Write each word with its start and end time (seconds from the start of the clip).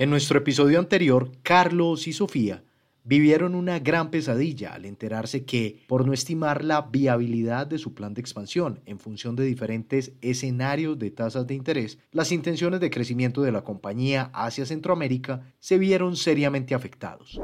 En 0.00 0.10
nuestro 0.10 0.38
episodio 0.38 0.78
anterior, 0.78 1.32
Carlos 1.42 2.06
y 2.06 2.12
Sofía 2.12 2.62
vivieron 3.02 3.56
una 3.56 3.80
gran 3.80 4.12
pesadilla 4.12 4.72
al 4.72 4.84
enterarse 4.84 5.44
que, 5.44 5.82
por 5.88 6.06
no 6.06 6.12
estimar 6.12 6.62
la 6.62 6.82
viabilidad 6.82 7.66
de 7.66 7.78
su 7.78 7.94
plan 7.94 8.14
de 8.14 8.20
expansión 8.20 8.78
en 8.86 9.00
función 9.00 9.34
de 9.34 9.44
diferentes 9.44 10.12
escenarios 10.20 11.00
de 11.00 11.10
tasas 11.10 11.48
de 11.48 11.54
interés, 11.54 11.98
las 12.12 12.30
intenciones 12.30 12.78
de 12.78 12.90
crecimiento 12.90 13.42
de 13.42 13.50
la 13.50 13.64
compañía 13.64 14.30
hacia 14.34 14.66
Centroamérica 14.66 15.52
se 15.58 15.78
vieron 15.78 16.14
seriamente 16.14 16.76
afectados. 16.76 17.40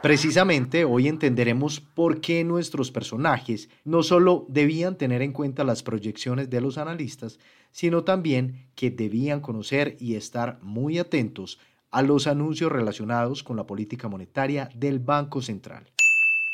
Precisamente 0.00 0.86
hoy 0.86 1.08
entenderemos 1.08 1.80
por 1.80 2.22
qué 2.22 2.44
nuestros 2.44 2.90
personajes 2.90 3.68
no 3.84 4.02
solo 4.02 4.46
debían 4.48 4.96
tener 4.96 5.20
en 5.20 5.32
cuenta 5.32 5.64
las 5.64 5.82
proyecciones 5.82 6.48
de 6.48 6.62
los 6.62 6.78
analistas, 6.78 7.38
sino 7.72 8.04
también 8.04 8.68
que 8.74 8.90
debían 8.90 9.40
conocer 9.40 9.96
y 9.98 10.14
estar 10.14 10.58
muy 10.62 10.98
atentos 10.98 11.58
a 11.94 12.02
los 12.02 12.26
anuncios 12.26 12.72
relacionados 12.72 13.44
con 13.44 13.56
la 13.56 13.68
política 13.68 14.08
monetaria 14.08 14.68
del 14.74 14.98
Banco 14.98 15.40
Central. 15.40 15.88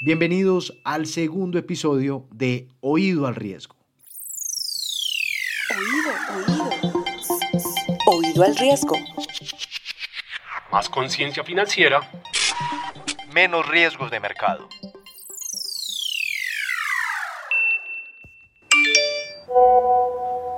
Bienvenidos 0.03 0.79
al 0.85 1.07
segundo 1.07 1.59
episodio 1.59 2.29
de 2.31 2.69
Oído 2.83 3.27
al 3.27 3.35
Riesgo. 3.37 3.75
Oído, 5.79 6.11
oído. 6.37 6.71
Oído 8.07 8.45
al 8.45 8.55
riesgo. 8.55 8.97
Más 10.71 10.91
conciencia 10.91 11.43
financiera. 11.43 12.03
Menos 13.33 13.67
riesgos 13.67 14.11
de 14.11 14.21
mercado. 14.21 14.69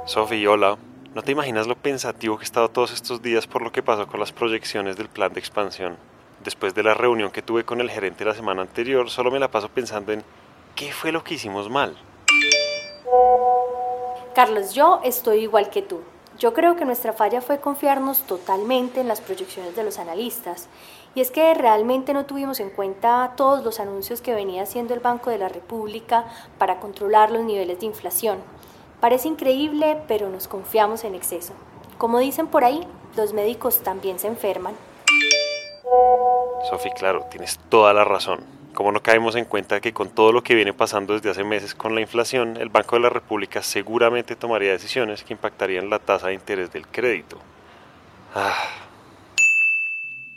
Sofi, 0.07 0.45
hola. 0.45 0.77
No 1.15 1.21
te 1.21 1.33
imaginas 1.33 1.67
lo 1.67 1.77
pensativo 1.77 2.39
que 2.39 2.45
he 2.45 2.47
estado 2.47 2.71
todos 2.71 2.91
estos 2.91 3.21
días 3.21 3.47
por 3.47 3.61
lo 3.61 3.71
que 3.71 3.83
pasó 3.83 4.07
con 4.07 4.19
las 4.19 4.33
proyecciones 4.33 4.97
del 4.97 5.11
plan 5.11 5.31
de 5.31 5.41
expansión. 5.41 5.99
Después 6.43 6.75
de 6.75 6.83
la 6.83 6.95
reunión 6.95 7.31
que 7.31 7.43
tuve 7.43 7.65
con 7.65 7.83
el 7.83 7.91
gerente 7.91 8.25
la 8.25 8.33
semana 8.33 8.63
anterior, 8.63 9.11
solo 9.11 9.31
me 9.31 9.39
la 9.39 9.51
paso 9.51 9.69
pensando 9.69 10.13
en 10.13 10.25
qué 10.75 10.91
fue 10.91 11.13
lo 11.13 11.23
que 11.23 11.35
hicimos 11.35 11.69
mal. 11.69 11.99
Carlos, 14.35 14.73
yo 14.73 15.01
estoy 15.05 15.41
igual 15.41 15.69
que 15.69 15.83
tú. 15.83 16.01
Yo 16.39 16.55
creo 16.55 16.77
que 16.77 16.87
nuestra 16.87 17.13
falla 17.13 17.43
fue 17.43 17.61
confiarnos 17.61 18.23
totalmente 18.23 19.03
en 19.03 19.09
las 19.09 19.21
proyecciones 19.21 19.77
de 19.77 19.85
los 19.85 19.99
analistas. 19.99 20.71
Y 21.15 21.21
es 21.21 21.31
que 21.31 21.53
realmente 21.53 22.15
no 22.15 22.25
tuvimos 22.25 22.59
en 22.59 22.71
cuenta 22.71 23.35
todos 23.37 23.63
los 23.63 23.81
anuncios 23.81 24.23
que 24.23 24.35
venía 24.35 24.63
haciendo 24.63 24.95
el 24.95 25.01
Banco 25.01 25.29
de 25.29 25.37
la 25.37 25.51
República 25.51 26.25
para 26.57 26.81
controlar 26.81 27.31
los 27.31 27.45
niveles 27.45 27.81
de 27.81 27.87
inflación. 27.87 28.39
Parece 29.03 29.27
increíble, 29.27 29.97
pero 30.07 30.31
nos 30.31 30.47
confiamos 30.47 31.03
en 31.03 31.17
exceso. 31.17 31.55
Como 31.99 32.21
dicen 32.21 32.47
por 32.47 32.63
ahí, 32.63 32.87
los 33.17 33.33
médicos 33.33 33.83
también 33.83 34.21
se 34.21 34.29
enferman. 34.29 34.75
Sofi, 36.71 36.89
claro, 36.91 37.27
tienes 37.29 37.59
toda 37.69 37.93
la 37.95 38.05
razón. 38.05 38.45
Como 38.75 38.93
no 38.93 39.03
caemos 39.03 39.35
en 39.35 39.45
cuenta 39.45 39.81
que 39.81 39.93
con 39.93 40.11
todo 40.11 40.31
lo 40.31 40.45
que 40.45 40.55
viene 40.55 40.73
pasando 40.73 41.15
desde 41.15 41.31
hace 41.31 41.43
meses 41.43 41.75
con 41.75 41.97
la 41.97 42.01
inflación, 42.01 42.57
el 42.57 42.69
Banco 42.69 42.95
de 42.95 43.03
la 43.03 43.09
República 43.09 43.61
seguramente 43.61 44.37
tomaría 44.37 44.71
decisiones 44.71 45.25
que 45.25 45.33
impactarían 45.33 45.91
la 45.91 45.99
tasa 45.99 46.29
de 46.29 46.35
interés 46.35 46.73
del 46.73 46.87
crédito. 46.87 47.39
Ah. 48.37 48.55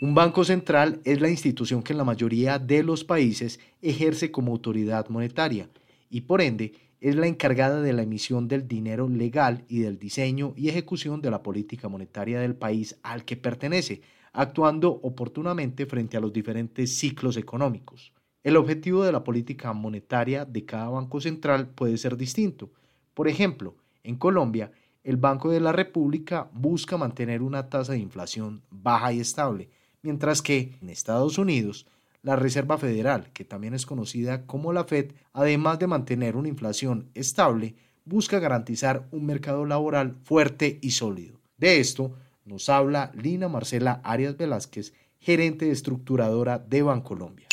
Un 0.02 0.16
banco 0.16 0.44
central 0.44 1.02
es 1.04 1.22
la 1.22 1.30
institución 1.30 1.84
que 1.84 1.94
en 1.94 2.00
la 2.00 2.04
mayoría 2.04 2.58
de 2.58 2.82
los 2.82 3.04
países 3.04 3.60
ejerce 3.84 4.32
como 4.32 4.54
autoridad 4.54 5.08
monetaria 5.10 5.70
y 6.10 6.22
por 6.22 6.42
ende 6.42 6.74
es 7.06 7.16
la 7.16 7.28
encargada 7.28 7.84
de 7.84 7.94
la 7.94 8.02
emisión 8.02 8.48
del 8.48 8.68
dinero 8.68 9.08
legal 9.08 9.64
y 9.68 9.78
del 9.78 10.00
diseño 10.00 10.54
y 10.56 10.70
ejecución 10.70 11.22
de 11.22 11.30
la 11.30 11.44
política 11.44 11.88
monetaria 11.88 12.40
del 12.40 12.56
país 12.56 12.98
al 13.04 13.26
que 13.26 13.38
pertenece, 13.38 14.02
actuando 14.34 14.90
oportunamente 14.90 15.86
frente 15.86 16.18
a 16.18 16.20
los 16.20 16.34
diferentes 16.34 16.98
ciclos 16.98 17.38
económicos. 17.38 18.12
El 18.44 18.58
objetivo 18.58 19.04
de 19.04 19.12
la 19.12 19.24
política 19.24 19.72
monetaria 19.72 20.46
de 20.46 20.66
cada 20.66 20.90
banco 20.90 21.22
central 21.22 21.68
puede 21.68 22.00
ser 22.00 22.18
distinto. 22.18 22.72
Por 23.14 23.28
ejemplo, 23.28 23.76
en 24.02 24.16
Colombia, 24.16 24.72
el 25.04 25.18
Banco 25.18 25.52
de 25.52 25.60
la 25.60 25.72
República 25.72 26.50
busca 26.54 26.98
mantener 26.98 27.44
una 27.44 27.70
tasa 27.70 27.94
de 27.94 28.00
inflación 28.00 28.64
baja 28.72 29.14
y 29.14 29.20
estable, 29.20 29.70
mientras 30.02 30.42
que 30.42 30.74
en 30.82 30.90
Estados 30.90 31.38
Unidos 31.38 31.86
la 32.26 32.36
Reserva 32.36 32.80
Federal, 32.80 33.30
que 33.34 33.46
también 33.46 33.76
es 33.76 33.86
conocida 33.86 34.48
como 34.48 34.74
la 34.74 34.84
Fed, 34.84 35.12
además 35.32 35.78
de 35.78 35.86
mantener 35.86 36.36
una 36.36 36.48
inflación 36.48 37.12
estable, 37.14 37.76
busca 38.04 38.40
garantizar 38.40 39.08
un 39.12 39.28
mercado 39.28 39.64
laboral 39.68 40.16
fuerte 40.24 40.80
y 40.82 40.92
sólido. 40.92 41.40
De 41.60 41.80
esto 41.80 42.16
nos 42.44 42.68
habla 42.68 43.12
Lina 43.14 43.48
Marcela 43.48 44.02
Arias 44.04 44.38
Velázquez, 44.38 44.94
gerente 45.20 45.66
de 45.66 45.72
estructuradora 45.72 46.58
de 46.58 46.82
Bancolombia. 46.82 47.48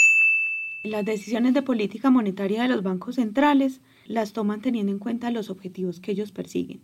Las 0.85 1.05
decisiones 1.05 1.53
de 1.53 1.61
política 1.61 2.09
monetaria 2.09 2.63
de 2.63 2.69
los 2.69 2.83
bancos 2.83 3.17
centrales 3.17 3.83
las 4.07 4.33
toman 4.33 4.63
teniendo 4.63 4.91
en 4.91 4.99
cuenta 4.99 5.31
los 5.31 5.51
objetivos 5.51 6.01
que 6.01 6.13
ellos 6.13 6.33
persiguen. 6.33 6.81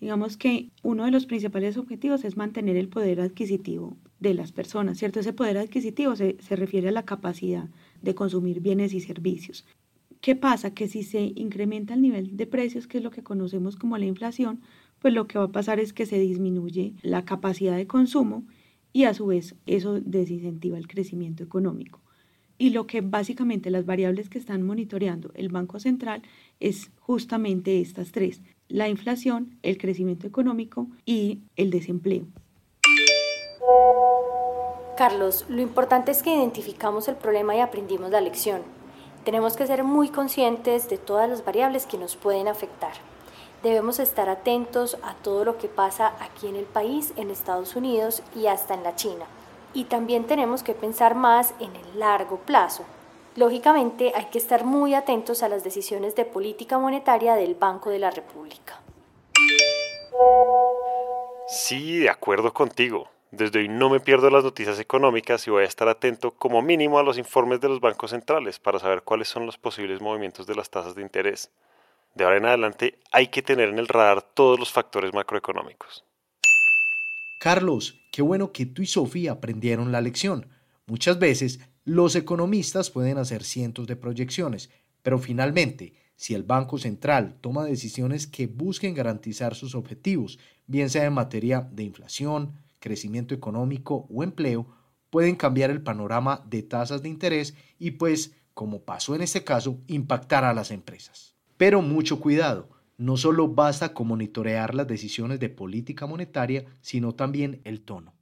Digamos 0.00 0.38
que 0.38 0.70
uno 0.82 1.04
de 1.04 1.10
los 1.10 1.26
principales 1.26 1.76
objetivos 1.76 2.24
es 2.24 2.36
mantener 2.36 2.76
el 2.76 2.88
poder 2.88 3.20
adquisitivo 3.20 3.96
de 4.18 4.34
las 4.34 4.50
personas, 4.50 4.98
¿cierto? 4.98 5.20
Ese 5.20 5.34
poder 5.34 5.58
adquisitivo 5.58 6.16
se, 6.16 6.36
se 6.40 6.56
refiere 6.56 6.88
a 6.88 6.92
la 6.92 7.04
capacidad 7.04 7.68
de 8.00 8.14
consumir 8.14 8.60
bienes 8.60 8.94
y 8.94 9.00
servicios. 9.00 9.66
¿Qué 10.20 10.36
pasa? 10.36 10.72
Que 10.74 10.88
si 10.88 11.02
se 11.02 11.32
incrementa 11.34 11.94
el 11.94 12.02
nivel 12.02 12.36
de 12.36 12.46
precios, 12.46 12.86
que 12.86 12.98
es 12.98 13.04
lo 13.04 13.10
que 13.10 13.22
conocemos 13.22 13.76
como 13.76 13.98
la 13.98 14.06
inflación, 14.06 14.60
pues 15.00 15.14
lo 15.14 15.26
que 15.26 15.38
va 15.38 15.44
a 15.44 15.52
pasar 15.52 15.80
es 15.80 15.92
que 15.92 16.06
se 16.06 16.18
disminuye 16.18 16.94
la 17.02 17.24
capacidad 17.24 17.76
de 17.76 17.86
consumo 17.86 18.44
y 18.92 19.04
a 19.04 19.14
su 19.14 19.26
vez 19.26 19.54
eso 19.66 20.00
desincentiva 20.00 20.78
el 20.78 20.88
crecimiento 20.88 21.42
económico. 21.42 22.00
Y 22.60 22.70
lo 22.70 22.86
que 22.86 23.00
básicamente 23.00 23.70
las 23.70 23.86
variables 23.86 24.28
que 24.28 24.36
están 24.36 24.66
monitoreando 24.66 25.30
el 25.34 25.48
Banco 25.48 25.80
Central 25.80 26.20
es 26.60 26.90
justamente 27.00 27.80
estas 27.80 28.12
tres, 28.12 28.42
la 28.68 28.86
inflación, 28.86 29.56
el 29.62 29.78
crecimiento 29.78 30.26
económico 30.26 30.86
y 31.06 31.40
el 31.56 31.70
desempleo. 31.70 32.26
Carlos, 34.98 35.46
lo 35.48 35.62
importante 35.62 36.10
es 36.10 36.22
que 36.22 36.34
identificamos 36.34 37.08
el 37.08 37.16
problema 37.16 37.56
y 37.56 37.60
aprendimos 37.60 38.10
la 38.10 38.20
lección. 38.20 38.60
Tenemos 39.24 39.56
que 39.56 39.66
ser 39.66 39.82
muy 39.82 40.10
conscientes 40.10 40.90
de 40.90 40.98
todas 40.98 41.30
las 41.30 41.42
variables 41.42 41.86
que 41.86 41.96
nos 41.96 42.16
pueden 42.16 42.46
afectar. 42.46 42.92
Debemos 43.62 43.98
estar 43.98 44.28
atentos 44.28 44.98
a 45.02 45.14
todo 45.14 45.46
lo 45.46 45.56
que 45.56 45.68
pasa 45.68 46.12
aquí 46.20 46.46
en 46.46 46.56
el 46.56 46.66
país, 46.66 47.14
en 47.16 47.30
Estados 47.30 47.74
Unidos 47.74 48.22
y 48.36 48.48
hasta 48.48 48.74
en 48.74 48.82
la 48.82 48.96
China. 48.96 49.24
Y 49.74 49.84
también 49.84 50.24
tenemos 50.24 50.62
que 50.62 50.74
pensar 50.74 51.14
más 51.14 51.54
en 51.60 51.74
el 51.76 51.98
largo 51.98 52.38
plazo. 52.38 52.84
Lógicamente 53.36 54.12
hay 54.14 54.26
que 54.26 54.38
estar 54.38 54.64
muy 54.64 54.94
atentos 54.94 55.42
a 55.42 55.48
las 55.48 55.62
decisiones 55.62 56.16
de 56.16 56.24
política 56.24 56.78
monetaria 56.78 57.34
del 57.34 57.54
Banco 57.54 57.90
de 57.90 58.00
la 58.00 58.10
República. 58.10 58.80
Sí, 61.46 61.98
de 61.98 62.10
acuerdo 62.10 62.52
contigo. 62.52 63.08
Desde 63.30 63.60
hoy 63.60 63.68
no 63.68 63.88
me 63.88 64.00
pierdo 64.00 64.28
las 64.28 64.42
noticias 64.42 64.80
económicas 64.80 65.46
y 65.46 65.50
voy 65.50 65.62
a 65.62 65.68
estar 65.68 65.88
atento 65.88 66.32
como 66.32 66.62
mínimo 66.62 66.98
a 66.98 67.04
los 67.04 67.16
informes 67.16 67.60
de 67.60 67.68
los 67.68 67.80
bancos 67.80 68.10
centrales 68.10 68.58
para 68.58 68.80
saber 68.80 69.02
cuáles 69.02 69.28
son 69.28 69.46
los 69.46 69.56
posibles 69.56 70.00
movimientos 70.00 70.48
de 70.48 70.56
las 70.56 70.68
tasas 70.68 70.96
de 70.96 71.02
interés. 71.02 71.50
De 72.14 72.24
ahora 72.24 72.38
en 72.38 72.46
adelante 72.46 72.98
hay 73.12 73.28
que 73.28 73.42
tener 73.42 73.68
en 73.68 73.78
el 73.78 73.86
radar 73.86 74.22
todos 74.22 74.58
los 74.58 74.72
factores 74.72 75.14
macroeconómicos. 75.14 76.04
Carlos, 77.40 78.02
qué 78.12 78.20
bueno 78.20 78.52
que 78.52 78.66
tú 78.66 78.82
y 78.82 78.86
Sofía 78.86 79.32
aprendieron 79.32 79.92
la 79.92 80.02
lección. 80.02 80.48
Muchas 80.84 81.18
veces 81.18 81.60
los 81.86 82.14
economistas 82.14 82.90
pueden 82.90 83.16
hacer 83.16 83.44
cientos 83.44 83.86
de 83.86 83.96
proyecciones, 83.96 84.68
pero 85.00 85.18
finalmente, 85.18 85.94
si 86.16 86.34
el 86.34 86.42
Banco 86.42 86.76
Central 86.76 87.38
toma 87.40 87.64
decisiones 87.64 88.26
que 88.26 88.46
busquen 88.46 88.92
garantizar 88.92 89.54
sus 89.54 89.74
objetivos, 89.74 90.38
bien 90.66 90.90
sea 90.90 91.06
en 91.06 91.14
materia 91.14 91.66
de 91.72 91.84
inflación, 91.84 92.52
crecimiento 92.78 93.34
económico 93.34 94.06
o 94.10 94.22
empleo, 94.22 94.66
pueden 95.08 95.34
cambiar 95.34 95.70
el 95.70 95.80
panorama 95.80 96.44
de 96.46 96.62
tasas 96.62 97.00
de 97.00 97.08
interés 97.08 97.54
y 97.78 97.92
pues, 97.92 98.34
como 98.52 98.82
pasó 98.82 99.14
en 99.14 99.22
este 99.22 99.44
caso, 99.44 99.78
impactar 99.86 100.44
a 100.44 100.52
las 100.52 100.70
empresas. 100.70 101.36
Pero 101.56 101.80
mucho 101.80 102.20
cuidado, 102.20 102.68
no 103.00 103.16
solo 103.16 103.48
basta 103.48 103.94
con 103.94 104.08
monitorear 104.08 104.74
las 104.74 104.86
decisiones 104.86 105.40
de 105.40 105.48
política 105.48 106.06
monetaria, 106.06 106.66
sino 106.82 107.14
también 107.14 107.62
el 107.64 107.80
tono. 107.80 108.12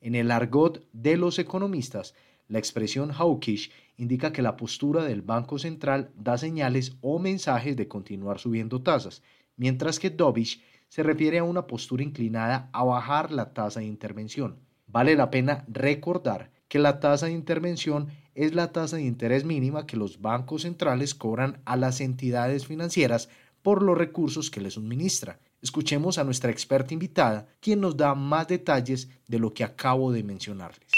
En 0.00 0.16
el 0.16 0.32
argot 0.32 0.84
de 0.92 1.16
los 1.16 1.38
economistas, 1.38 2.12
la 2.48 2.58
expresión 2.58 3.12
hawkish 3.12 3.70
indica 3.96 4.32
que 4.32 4.42
la 4.42 4.56
postura 4.56 5.04
del 5.04 5.22
Banco 5.22 5.60
Central 5.60 6.10
da 6.16 6.36
señales 6.38 6.96
o 7.02 7.20
mensajes 7.20 7.76
de 7.76 7.86
continuar 7.86 8.40
subiendo 8.40 8.82
tasas, 8.82 9.22
mientras 9.56 10.00
que 10.00 10.10
dovish 10.10 10.60
se 10.88 11.04
refiere 11.04 11.38
a 11.38 11.44
una 11.44 11.68
postura 11.68 12.02
inclinada 12.02 12.68
a 12.72 12.82
bajar 12.82 13.30
la 13.30 13.54
tasa 13.54 13.78
de 13.78 13.86
intervención. 13.86 14.56
Vale 14.88 15.14
la 15.14 15.30
pena 15.30 15.64
recordar 15.68 16.50
que 16.66 16.80
la 16.80 16.98
tasa 16.98 17.26
de 17.26 17.32
intervención 17.32 18.08
es 18.34 18.56
la 18.56 18.72
tasa 18.72 18.96
de 18.96 19.04
interés 19.04 19.44
mínima 19.44 19.86
que 19.86 19.96
los 19.96 20.20
bancos 20.20 20.62
centrales 20.62 21.14
cobran 21.14 21.60
a 21.64 21.76
las 21.76 22.00
entidades 22.00 22.66
financieras 22.66 23.28
por 23.66 23.82
los 23.82 23.98
recursos 23.98 24.48
que 24.48 24.60
les 24.60 24.74
suministra. 24.74 25.40
Escuchemos 25.60 26.18
a 26.18 26.22
nuestra 26.22 26.52
experta 26.52 26.94
invitada, 26.94 27.48
quien 27.58 27.80
nos 27.80 27.96
da 27.96 28.14
más 28.14 28.46
detalles 28.46 29.10
de 29.26 29.40
lo 29.40 29.54
que 29.54 29.64
acabo 29.64 30.12
de 30.12 30.22
mencionarles. 30.22 30.88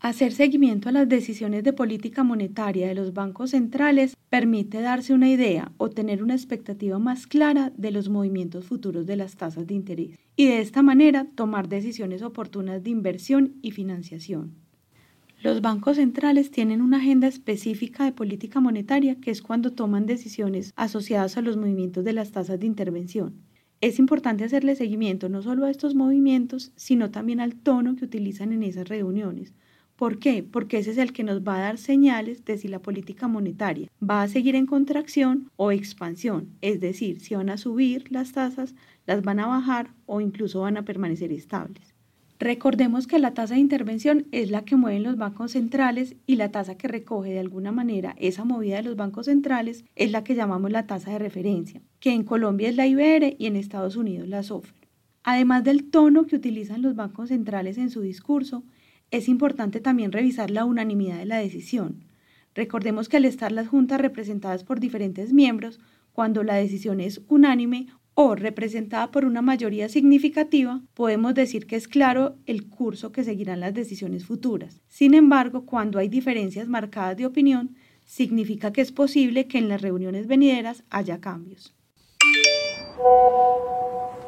Hacer 0.00 0.32
seguimiento 0.32 0.88
a 0.88 0.92
las 0.92 1.06
decisiones 1.06 1.62
de 1.62 1.74
política 1.74 2.24
monetaria 2.24 2.88
de 2.88 2.94
los 2.94 3.12
bancos 3.12 3.50
centrales 3.50 4.16
permite 4.30 4.80
darse 4.80 5.12
una 5.12 5.28
idea 5.28 5.70
o 5.76 5.90
tener 5.90 6.22
una 6.22 6.32
expectativa 6.34 6.98
más 6.98 7.26
clara 7.26 7.74
de 7.76 7.90
los 7.90 8.08
movimientos 8.08 8.64
futuros 8.64 9.04
de 9.04 9.16
las 9.16 9.36
tasas 9.36 9.66
de 9.66 9.74
interés 9.74 10.18
y 10.36 10.46
de 10.46 10.62
esta 10.62 10.80
manera 10.80 11.26
tomar 11.34 11.68
decisiones 11.68 12.22
oportunas 12.22 12.82
de 12.82 12.88
inversión 12.88 13.56
y 13.60 13.72
financiación. 13.72 14.69
Los 15.42 15.62
bancos 15.62 15.96
centrales 15.96 16.50
tienen 16.50 16.82
una 16.82 16.98
agenda 16.98 17.26
específica 17.26 18.04
de 18.04 18.12
política 18.12 18.60
monetaria 18.60 19.16
que 19.20 19.30
es 19.30 19.40
cuando 19.40 19.72
toman 19.72 20.06
decisiones 20.06 20.72
asociadas 20.76 21.36
a 21.36 21.42
los 21.42 21.56
movimientos 21.56 22.04
de 22.04 22.12
las 22.12 22.30
tasas 22.30 22.60
de 22.60 22.66
intervención. 22.66 23.34
Es 23.80 23.98
importante 23.98 24.44
hacerle 24.44 24.76
seguimiento 24.76 25.30
no 25.30 25.40
solo 25.40 25.64
a 25.64 25.70
estos 25.70 25.94
movimientos, 25.94 26.72
sino 26.76 27.10
también 27.10 27.40
al 27.40 27.54
tono 27.54 27.96
que 27.96 28.04
utilizan 28.04 28.52
en 28.52 28.62
esas 28.62 28.88
reuniones, 28.88 29.54
¿Por 30.00 30.18
qué? 30.18 30.42
Porque 30.42 30.78
ese 30.78 30.92
es 30.92 30.96
el 30.96 31.12
que 31.12 31.24
nos 31.24 31.42
va 31.42 31.56
a 31.56 31.60
dar 31.60 31.76
señales 31.76 32.42
de 32.46 32.56
si 32.56 32.68
la 32.68 32.80
política 32.80 33.28
monetaria 33.28 33.90
va 34.02 34.22
a 34.22 34.28
seguir 34.28 34.56
en 34.56 34.64
contracción 34.64 35.50
o 35.56 35.72
expansión, 35.72 36.56
es 36.62 36.80
decir, 36.80 37.20
si 37.20 37.34
van 37.34 37.50
a 37.50 37.58
subir 37.58 38.10
las 38.10 38.32
tasas, 38.32 38.74
las 39.04 39.20
van 39.20 39.40
a 39.40 39.46
bajar 39.46 39.92
o 40.06 40.22
incluso 40.22 40.62
van 40.62 40.78
a 40.78 40.86
permanecer 40.86 41.32
estables. 41.32 41.89
Recordemos 42.40 43.06
que 43.06 43.18
la 43.18 43.34
tasa 43.34 43.52
de 43.52 43.60
intervención 43.60 44.26
es 44.32 44.50
la 44.50 44.64
que 44.64 44.74
mueven 44.74 45.02
los 45.02 45.18
bancos 45.18 45.52
centrales 45.52 46.16
y 46.26 46.36
la 46.36 46.50
tasa 46.50 46.74
que 46.78 46.88
recoge 46.88 47.28
de 47.28 47.38
alguna 47.38 47.70
manera 47.70 48.16
esa 48.18 48.46
movida 48.46 48.76
de 48.76 48.82
los 48.82 48.96
bancos 48.96 49.26
centrales 49.26 49.84
es 49.94 50.10
la 50.10 50.24
que 50.24 50.34
llamamos 50.34 50.72
la 50.72 50.86
tasa 50.86 51.10
de 51.10 51.18
referencia, 51.18 51.82
que 52.00 52.12
en 52.12 52.24
Colombia 52.24 52.70
es 52.70 52.76
la 52.76 52.86
IBR 52.86 53.36
y 53.38 53.44
en 53.44 53.56
Estados 53.56 53.94
Unidos 53.94 54.26
la 54.26 54.42
SOFR. 54.42 54.72
Además 55.22 55.64
del 55.64 55.90
tono 55.90 56.24
que 56.24 56.36
utilizan 56.36 56.80
los 56.80 56.96
bancos 56.96 57.28
centrales 57.28 57.76
en 57.76 57.90
su 57.90 58.00
discurso, 58.00 58.64
es 59.10 59.28
importante 59.28 59.80
también 59.80 60.10
revisar 60.10 60.50
la 60.50 60.64
unanimidad 60.64 61.18
de 61.18 61.26
la 61.26 61.36
decisión. 61.36 62.06
Recordemos 62.54 63.10
que 63.10 63.18
al 63.18 63.26
estar 63.26 63.52
las 63.52 63.68
juntas 63.68 64.00
representadas 64.00 64.64
por 64.64 64.80
diferentes 64.80 65.34
miembros, 65.34 65.78
cuando 66.12 66.42
la 66.42 66.54
decisión 66.54 67.00
es 67.00 67.20
unánime 67.28 67.88
o 68.22 68.34
representada 68.34 69.10
por 69.10 69.24
una 69.24 69.40
mayoría 69.40 69.88
significativa, 69.88 70.82
podemos 70.92 71.32
decir 71.32 71.66
que 71.66 71.76
es 71.76 71.88
claro 71.88 72.36
el 72.44 72.68
curso 72.68 73.12
que 73.12 73.24
seguirán 73.24 73.60
las 73.60 73.72
decisiones 73.72 74.26
futuras. 74.26 74.82
Sin 74.88 75.14
embargo, 75.14 75.64
cuando 75.64 75.98
hay 75.98 76.08
diferencias 76.08 76.68
marcadas 76.68 77.16
de 77.16 77.24
opinión, 77.24 77.76
significa 78.04 78.74
que 78.74 78.82
es 78.82 78.92
posible 78.92 79.46
que 79.46 79.56
en 79.56 79.70
las 79.70 79.80
reuniones 79.80 80.26
venideras 80.26 80.84
haya 80.90 81.18
cambios. 81.18 81.74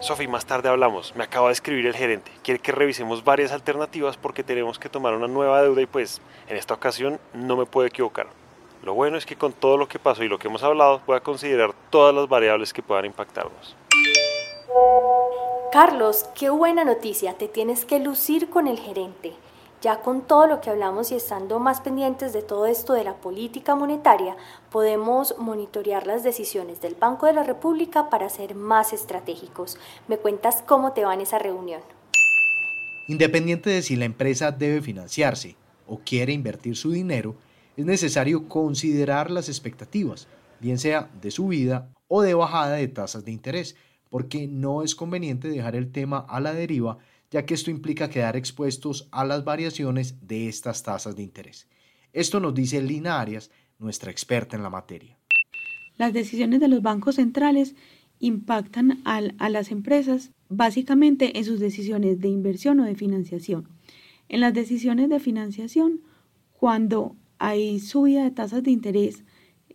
Sofi, 0.01 0.27
más 0.27 0.47
tarde 0.47 0.71
hablamos. 0.71 1.15
Me 1.15 1.25
acaba 1.25 1.49
de 1.49 1.53
escribir 1.53 1.85
el 1.85 1.95
gerente. 1.95 2.31
Quiere 2.43 2.61
que 2.61 2.73
revisemos 2.73 3.25
varias 3.25 3.53
alternativas 3.53 4.17
porque 4.17 4.43
tenemos 4.43 4.79
que 4.79 4.89
tomar 4.89 5.15
una 5.15 5.29
nueva 5.29 5.63
deuda 5.63 5.83
y 5.83 5.87
pues 5.87 6.23
en 6.49 6.57
esta 6.57 6.73
ocasión 6.73 7.21
no 7.35 7.59
me 7.59 7.67
puedo 7.67 7.87
equivocar. 7.87 8.29
Lo 8.83 8.95
bueno 8.95 9.17
es 9.17 9.27
que 9.27 9.37
con 9.37 9.53
todo 9.53 9.77
lo 9.77 9.87
que 9.87 10.01
pasó 10.01 10.25
y 10.25 10.29
lo 10.29 10.41
que 10.41 10.49
hemos 10.49 10.65
hablado 10.65 11.03
voy 11.07 11.17
a 11.17 11.21
considerar 11.21 11.73
todas 11.91 12.13
las 12.13 12.29
variables 12.29 12.73
que 12.73 12.83
puedan 12.83 13.05
impactarnos. 13.05 13.77
Carlos, 15.71 16.27
qué 16.35 16.51
buena 16.51 16.85
noticia. 16.85 17.35
Te 17.39 17.47
tienes 17.47 17.85
que 17.85 18.01
lucir 18.01 18.51
con 18.51 18.67
el 18.67 18.79
gerente. 18.79 19.35
Ya 19.81 20.01
con 20.01 20.23
todo 20.23 20.47
lo 20.47 20.61
que 20.61 20.71
hablamos 20.71 21.13
y 21.13 21.15
estando 21.15 21.59
más 21.61 21.81
pendientes 21.81 22.33
de 22.33 22.43
todo 22.43 22.67
esto 22.67 22.93
de 22.93 23.05
la 23.05 23.15
política 23.15 23.75
monetaria, 23.75 24.37
podemos 24.71 25.37
monitorear 25.39 26.07
las 26.07 26.23
decisiones 26.23 26.81
del 26.81 26.95
Banco 26.95 27.27
de 27.27 27.33
la 27.33 27.43
República 27.43 28.11
para 28.11 28.29
ser 28.29 28.55
más 28.55 28.93
estratégicos. 28.93 29.79
¿Me 30.09 30.19
cuentas 30.19 30.63
cómo 30.67 30.93
te 30.93 31.05
va 31.05 31.15
en 31.15 31.21
esa 31.21 31.39
reunión? 31.39 31.81
Independiente 33.09 33.71
de 33.71 33.83
si 33.83 33.97
la 33.97 34.05
empresa 34.05 34.53
debe 34.53 34.83
financiarse 34.83 35.57
o 35.87 36.01
quiere 36.05 36.33
invertir 36.33 36.77
su 36.77 36.91
dinero, 36.93 37.35
es 37.77 37.85
necesario 37.85 38.49
considerar 38.49 39.31
las 39.31 39.49
expectativas, 39.49 40.29
bien 40.61 40.79
sea 40.79 41.11
de 41.21 41.31
subida 41.31 41.91
o 42.09 42.23
de 42.23 42.35
bajada 42.35 42.77
de 42.77 42.89
tasas 42.89 43.25
de 43.25 43.33
interés, 43.33 43.77
porque 44.11 44.47
no 44.47 44.83
es 44.83 44.95
conveniente 44.95 45.49
dejar 45.49 45.75
el 45.75 45.91
tema 45.91 46.19
a 46.29 46.41
la 46.41 46.53
deriva 46.53 46.99
ya 47.33 47.47
que 47.47 47.55
esto 47.55 47.71
implica 47.71 48.11
quedar 48.11 48.37
expuestos 48.37 49.09
a 49.11 49.25
las 49.25 49.43
variaciones 49.43 50.29
de 50.29 50.49
estas 50.49 50.83
tasas 50.83 51.17
de 51.17 51.23
interés. 51.23 51.67
Esto 52.13 52.41
nos 52.41 52.55
dice 52.55 52.83
Lina 52.83 53.21
Arias, 53.21 53.51
nuestra 53.79 54.11
experta 54.11 54.55
en 54.55 54.63
la 54.63 54.69
materia. 54.69 55.19
Las 55.97 56.13
decisiones 56.13 56.61
de 56.61 56.69
los 56.69 56.83
bancos 56.83 57.15
centrales 57.17 57.75
impactan 58.19 59.01
a 59.05 59.49
las 59.49 59.71
empresas 59.71 60.31
básicamente 60.51 61.39
en 61.39 61.45
sus 61.47 61.59
decisiones 61.59 62.21
de 62.21 62.29
inversión 62.29 62.79
o 62.81 62.85
de 62.85 62.95
financiación. 62.95 63.67
En 64.29 64.41
las 64.41 64.53
decisiones 64.53 65.09
de 65.09 65.19
financiación, 65.19 66.03
cuando 66.53 67.17
hay 67.43 67.81
subida 67.81 68.23
de 68.23 68.31
tasas 68.31 68.63
de 68.63 68.71
interés, 68.71 69.25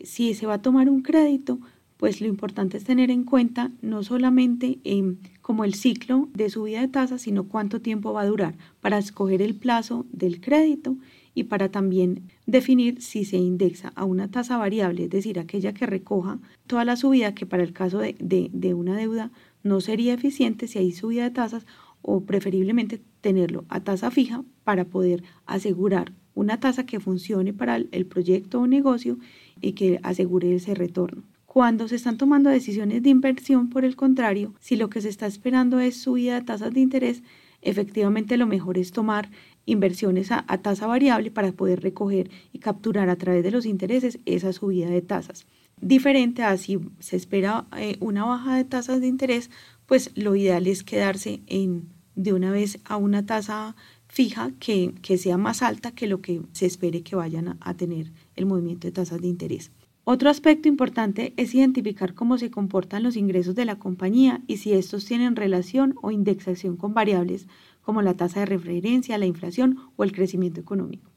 si 0.01 0.33
se 0.35 0.47
va 0.47 0.53
a 0.53 0.61
tomar 0.61 0.89
un 0.89 1.01
crédito, 1.01 1.59
pues 1.97 2.21
lo 2.21 2.27
importante 2.27 2.77
es 2.77 2.85
tener 2.85 3.11
en 3.11 3.25
cuenta 3.25 3.71
no 3.81 4.03
solamente 4.03 4.79
em, 4.85 5.17
como 5.41 5.65
el 5.65 5.73
ciclo 5.73 6.29
de 6.33 6.49
subida 6.49 6.79
de 6.79 6.87
tasas, 6.87 7.23
sino 7.23 7.49
cuánto 7.49 7.81
tiempo 7.81 8.13
va 8.13 8.21
a 8.21 8.25
durar 8.25 8.55
para 8.79 8.97
escoger 8.97 9.41
el 9.41 9.53
plazo 9.53 10.05
del 10.13 10.39
crédito 10.39 10.95
y 11.33 11.43
para 11.43 11.69
también 11.69 12.29
definir 12.45 13.01
si 13.01 13.25
se 13.25 13.35
indexa 13.35 13.91
a 13.95 14.05
una 14.05 14.31
tasa 14.31 14.55
variable, 14.55 15.03
es 15.03 15.09
decir, 15.09 15.37
aquella 15.37 15.73
que 15.73 15.87
recoja 15.87 16.39
toda 16.67 16.85
la 16.85 16.95
subida 16.95 17.35
que 17.35 17.45
para 17.45 17.63
el 17.63 17.73
caso 17.73 17.99
de, 17.99 18.15
de 18.17 18.73
una 18.75 18.95
deuda 18.95 19.33
no 19.63 19.81
sería 19.81 20.13
eficiente 20.13 20.67
si 20.67 20.79
hay 20.79 20.93
subida 20.93 21.23
de 21.23 21.31
tasas 21.31 21.65
o 22.01 22.21
preferiblemente 22.21 23.01
tenerlo 23.19 23.65
a 23.67 23.81
tasa 23.81 24.09
fija 24.09 24.45
para 24.63 24.85
poder 24.85 25.23
asegurar 25.45 26.13
una 26.38 26.60
tasa 26.60 26.86
que 26.86 27.00
funcione 27.00 27.51
para 27.51 27.78
el 27.78 28.06
proyecto 28.06 28.62
o 28.62 28.68
negocio 28.68 29.18
y 29.60 29.72
que 29.72 30.00
asegure 30.04 30.54
ese 30.54 30.75
retorno. 30.75 31.24
Cuando 31.48 31.88
se 31.88 31.95
están 31.95 32.18
tomando 32.18 32.51
decisiones 32.51 33.01
de 33.01 33.10
inversión, 33.10 33.69
por 33.69 33.84
el 33.84 33.95
contrario, 33.95 34.54
si 34.60 34.75
lo 34.75 34.88
que 34.88 35.01
se 35.01 35.10
está 35.10 35.25
esperando 35.25 35.80
es 35.80 35.98
subida 35.98 36.36
de 36.36 36.45
tasas 36.45 36.72
de 36.75 36.81
interés, 36.81 37.24
efectivamente 37.63 38.38
lo 38.38 38.45
mejor 38.45 38.78
es 38.78 38.92
tomar 38.92 39.31
inversiones 39.66 40.31
a, 40.31 40.44
tasa 40.62 40.86
variable 40.86 41.31
para 41.31 41.51
poder 41.51 41.81
recoger 41.81 42.30
y 42.54 42.60
capturar 42.60 43.10
a 43.10 43.16
través 43.16 43.44
de 43.44 43.50
los 43.50 43.66
intereses 43.66 44.19
esa 44.28 44.54
subida 44.54 44.92
de 44.92 45.01
tasas. 45.01 45.48
Diferente 45.81 46.44
a 46.44 46.56
si 46.57 46.78
se 47.00 47.16
espera 47.16 47.66
eh, 47.75 47.98
una 48.00 48.25
baja 48.25 48.56
de 48.56 48.63
tasas 48.63 49.01
de 49.01 49.07
interés, 49.07 49.50
pues 49.88 50.12
lo 50.13 50.36
ideal 50.36 50.68
es 50.68 50.84
quedarse 50.84 51.42
en, 51.48 51.89
de 52.13 52.34
una 52.34 52.51
vez 52.51 52.78
a 52.86 52.98
una 52.98 53.25
tasa 53.25 53.75
fija 54.17 54.51
que, 54.59 54.95
sea 55.19 55.37
más 55.37 55.61
alta 55.61 55.91
que 55.91 56.07
lo 56.07 56.21
que 56.21 56.41
se 56.51 56.65
espere 56.65 57.03
que 57.03 57.15
vayan 57.15 57.55
a 57.62 57.74
tener 57.75 58.12
el 58.36 58.47
movimiento 58.47 58.88
de 58.88 58.91
tasas 58.91 59.21
de 59.21 59.27
interés. 59.27 59.69
Otro 60.05 60.31
aspecto 60.31 60.67
importante 60.67 61.36
es 61.38 61.53
identificar 61.53 62.15
cómo 62.15 62.39
se 62.39 62.50
comportan 62.50 63.03
los 63.03 63.15
ingresos 63.15 63.53
de 63.53 63.65
la 63.65 63.77
compañía 63.77 64.41
y 64.47 64.57
si 64.57 64.74
estos 64.74 65.05
tienen 65.05 65.36
relación 65.36 65.93
o 66.01 66.09
indexación 66.09 66.77
con 66.77 66.95
variables 66.95 67.45
como 67.83 68.01
la 68.01 68.15
tasa 68.15 68.39
de 68.39 68.47
referencia, 68.47 69.19
la 69.19 69.27
inflación 69.27 69.77
o 69.97 70.03
el 70.03 70.12
crecimiento 70.12 70.59
económico. 70.59 71.12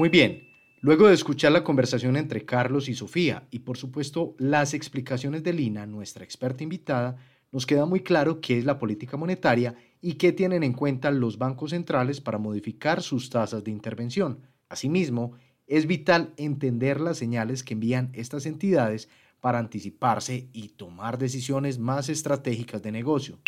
Muy 0.00 0.08
bien, 0.08 0.48
luego 0.80 1.06
de 1.06 1.14
escuchar 1.14 1.52
la 1.52 1.62
conversación 1.62 2.16
entre 2.16 2.44
Carlos 2.44 2.88
y 2.88 2.94
Sofía 2.94 3.46
y 3.52 3.60
por 3.60 3.76
supuesto 3.76 4.34
las 4.38 4.74
explicaciones 4.74 5.44
de 5.44 5.52
Lina, 5.52 5.86
nuestra 5.86 6.24
experta 6.24 6.64
invitada, 6.64 7.18
nos 7.50 7.66
queda 7.66 7.86
muy 7.86 8.00
claro 8.00 8.40
qué 8.40 8.58
es 8.58 8.64
la 8.64 8.78
política 8.78 9.16
monetaria 9.16 9.74
y 10.00 10.14
qué 10.14 10.32
tienen 10.32 10.62
en 10.62 10.72
cuenta 10.72 11.10
los 11.10 11.38
bancos 11.38 11.70
centrales 11.70 12.20
para 12.20 12.38
modificar 12.38 13.02
sus 13.02 13.30
tasas 13.30 13.64
de 13.64 13.70
intervención. 13.70 14.40
Asimismo, 14.68 15.32
es 15.66 15.86
vital 15.86 16.32
entender 16.36 17.00
las 17.00 17.18
señales 17.18 17.62
que 17.62 17.74
envían 17.74 18.10
estas 18.14 18.46
entidades 18.46 19.08
para 19.40 19.58
anticiparse 19.58 20.48
y 20.52 20.70
tomar 20.70 21.18
decisiones 21.18 21.78
más 21.78 22.08
estratégicas 22.08 22.82
de 22.82 22.92
negocio. 22.92 23.38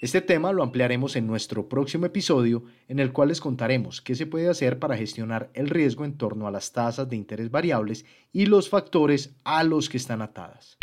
Este 0.00 0.22
tema 0.22 0.50
lo 0.52 0.62
ampliaremos 0.62 1.14
en 1.16 1.26
nuestro 1.26 1.68
próximo 1.68 2.06
episodio 2.06 2.64
en 2.88 3.00
el 3.00 3.12
cual 3.12 3.28
les 3.28 3.40
contaremos 3.40 4.00
qué 4.00 4.14
se 4.14 4.24
puede 4.24 4.48
hacer 4.48 4.78
para 4.78 4.96
gestionar 4.96 5.50
el 5.52 5.68
riesgo 5.68 6.06
en 6.06 6.16
torno 6.16 6.46
a 6.46 6.50
las 6.50 6.72
tasas 6.72 7.10
de 7.10 7.16
interés 7.16 7.50
variables 7.50 8.06
y 8.32 8.46
los 8.46 8.70
factores 8.70 9.36
a 9.44 9.62
los 9.62 9.90
que 9.90 9.98
están 9.98 10.22
atadas. 10.22 10.78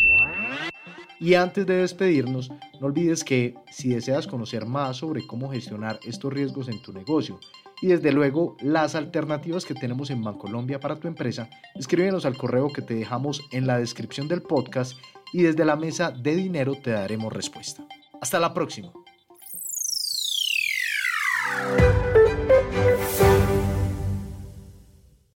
Y 1.19 1.33
antes 1.33 1.65
de 1.65 1.77
despedirnos, 1.77 2.51
no 2.79 2.88
olvides 2.88 3.24
que 3.24 3.55
si 3.71 3.89
deseas 3.89 4.27
conocer 4.27 4.65
más 4.65 4.97
sobre 4.97 5.25
cómo 5.25 5.50
gestionar 5.50 6.00
estos 6.05 6.31
riesgos 6.31 6.69
en 6.69 6.81
tu 6.81 6.93
negocio 6.93 7.39
y 7.81 7.88
desde 7.88 8.12
luego 8.12 8.55
las 8.62 8.95
alternativas 8.95 9.65
que 9.65 9.74
tenemos 9.74 10.09
en 10.09 10.24
Bancolombia 10.24 10.79
para 10.79 11.00
tu 11.00 11.07
empresa, 11.07 11.50
escríbenos 11.75 12.25
al 12.25 12.38
correo 12.38 12.71
que 12.71 12.81
te 12.81 12.93
dejamos 12.93 13.41
en 13.51 13.65
la 13.65 13.79
descripción 13.79 14.27
del 14.27 14.41
podcast 14.41 14.97
y 15.33 15.43
desde 15.43 15.65
la 15.65 15.75
mesa 15.75 16.12
de 16.12 16.36
dinero 16.36 16.75
te 16.75 16.91
daremos 16.91 17.33
respuesta. 17.33 17.83
Hasta 18.21 18.39
la 18.39 18.53
próxima. 18.53 18.91